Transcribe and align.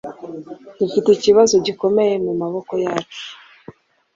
Dufite 0.77 1.07
ikibazo 1.17 1.55
gikomeye 1.65 2.13
mumaboko 2.25 2.73
yacu. 2.85 3.19